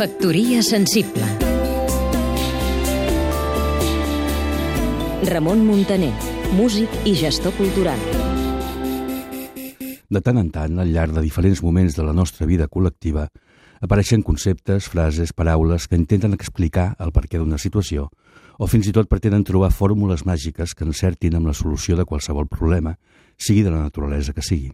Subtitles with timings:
[0.00, 1.26] Factoria sensible
[5.28, 6.14] Ramon Muntaner,
[6.56, 8.00] músic i gestor cultural.
[10.08, 13.28] De tant en tant, al llarg de diferents moments de la nostra vida col·lectiva,
[13.84, 18.08] apareixen conceptes, frases, paraules que intenten explicar el perquè d'una situació
[18.56, 22.48] o fins i tot pretenen trobar fórmules màgiques que encertin amb la solució de qualsevol
[22.48, 22.96] problema,
[23.36, 24.72] sigui de la naturalesa que sigui.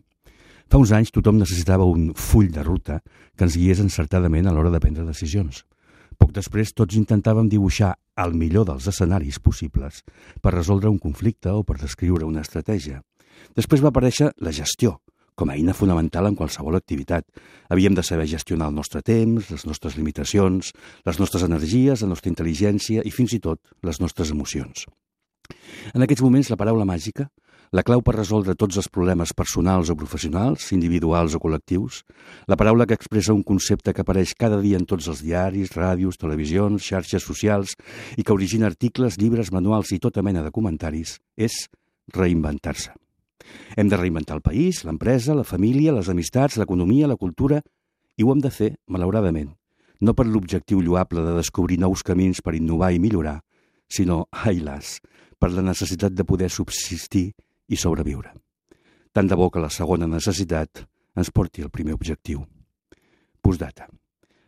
[0.66, 2.98] Fa uns anys tothom necessitava un full de ruta
[3.36, 5.62] que ens guiés encertadament a l'hora de prendre decisions.
[6.18, 10.02] Poc després tots intentàvem dibuixar el millor dels escenaris possibles
[10.42, 13.02] per resoldre un conflicte o per descriure una estratègia.
[13.54, 14.96] Després va aparèixer la gestió,
[15.36, 17.26] com a eina fonamental en qualsevol activitat.
[17.68, 20.72] Havíem de saber gestionar el nostre temps, les nostres limitacions,
[21.06, 24.88] les nostres energies, la nostra intel·ligència i fins i tot les nostres emocions.
[25.94, 27.28] En aquests moments la paraula màgica,
[27.72, 32.02] la clau per resoldre tots els problemes personals o professionals, individuals o col·lectius,
[32.46, 36.18] la paraula que expressa un concepte que apareix cada dia en tots els diaris, ràdios,
[36.20, 37.74] televisions, xarxes socials
[38.16, 41.66] i que origina articles, llibres, manuals i tota mena de comentaris, és
[42.14, 42.94] reinventar-se.
[43.76, 47.60] Hem de reinventar el país, l'empresa, la família, les amistats, l'economia, la cultura,
[48.16, 49.50] i ho hem de fer, malauradament,
[50.00, 53.40] no per l'objectiu lloable de descobrir nous camins per innovar i millorar,
[53.88, 54.98] sinó, ai las,
[55.38, 57.32] per la necessitat de poder subsistir
[57.68, 58.32] i sobreviure.
[59.12, 60.84] Tant de bo que la segona necessitat
[61.16, 62.44] ens porti al primer objectiu.
[63.40, 63.88] Postdata.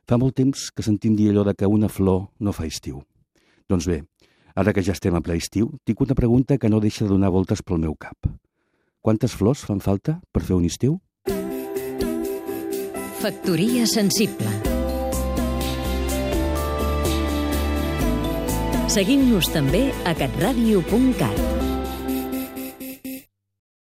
[0.08, 3.02] Fa molt temps que sentim dir allò de que una flor no fa estiu.
[3.69, 4.02] Doncs bé,
[4.55, 7.30] ara que ja estem a ple estiu, tinc una pregunta que no deixa de donar
[7.30, 8.16] voltes pel meu cap.
[9.00, 10.98] Quantes flors fan falta per fer un estiu?
[13.19, 14.69] Factoria sensible
[18.88, 21.57] Seguim-nos també a catradio.cat